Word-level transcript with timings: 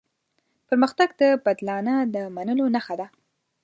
پرمختګ 0.67 1.09
د 1.21 1.23
بدلانه 1.45 1.95
د 2.13 2.15
منلو 2.35 2.65
نښه 2.75 2.95
ده. 2.99 3.07